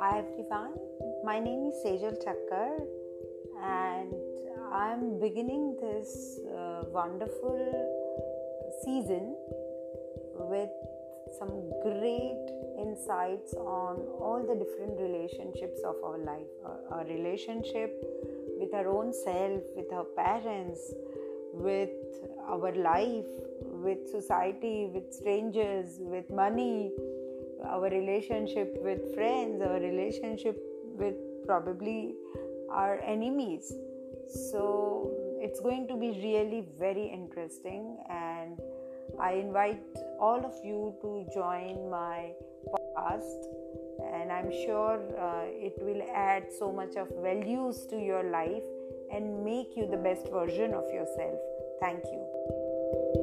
Hi 0.00 0.18
everyone, 0.18 0.74
my 1.24 1.40
name 1.40 1.70
is 1.70 1.74
Sejal 1.84 2.14
Chakkar 2.24 2.86
and 3.60 4.14
I'm 4.72 5.18
beginning 5.18 5.76
this 5.80 6.38
uh, 6.56 6.84
wonderful 6.92 7.58
season 8.84 9.34
with 10.52 10.70
some 11.40 11.68
great 11.82 12.46
insights 12.78 13.54
on 13.54 13.96
all 14.22 14.44
the 14.46 14.54
different 14.54 15.00
relationships 15.00 15.80
of 15.84 15.96
our 16.04 16.18
life. 16.18 16.46
Our, 16.64 16.78
our 16.92 17.04
relationship 17.06 17.90
with 18.60 18.72
our 18.74 18.86
own 18.86 19.12
self, 19.12 19.62
with 19.74 19.92
our 19.92 20.06
parents, 20.16 20.94
with 21.52 21.90
our 22.46 22.72
life, 22.72 23.26
with 23.82 24.08
society, 24.08 24.88
with 24.94 25.12
strangers, 25.12 25.96
with 25.98 26.30
money 26.30 26.92
our 27.64 27.88
relationship 27.90 28.76
with 28.82 29.14
friends, 29.14 29.62
our 29.62 29.80
relationship 29.80 30.56
with 30.96 31.14
probably 31.46 32.14
our 32.70 33.00
enemies. 33.00 33.72
So 34.50 35.12
it's 35.40 35.60
going 35.60 35.88
to 35.88 35.96
be 35.96 36.10
really 36.22 36.64
very 36.78 37.06
interesting, 37.06 37.96
and 38.10 38.58
I 39.18 39.32
invite 39.34 39.82
all 40.20 40.44
of 40.44 40.54
you 40.64 40.94
to 41.00 41.26
join 41.32 41.90
my 41.90 42.32
podcast. 42.72 43.46
And 44.12 44.30
I'm 44.32 44.50
sure 44.50 45.00
uh, 45.18 45.44
it 45.46 45.74
will 45.80 46.02
add 46.14 46.52
so 46.58 46.72
much 46.72 46.96
of 46.96 47.08
values 47.22 47.86
to 47.90 47.96
your 47.96 48.22
life 48.24 48.62
and 49.12 49.44
make 49.44 49.76
you 49.76 49.86
the 49.86 49.96
best 49.96 50.28
version 50.30 50.74
of 50.74 50.84
yourself. 50.92 51.38
Thank 51.80 52.04
you. 52.04 53.17